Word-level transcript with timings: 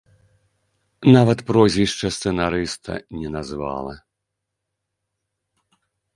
Нават 1.15 1.39
прозвішча 1.51 2.07
сцэнарыста 2.15 2.91
не 3.19 3.29
назвала. 3.37 3.93